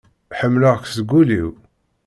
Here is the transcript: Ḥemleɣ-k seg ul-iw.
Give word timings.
Ḥemleɣ-k 0.39 0.83
seg 0.89 1.11
ul-iw. 1.19 1.49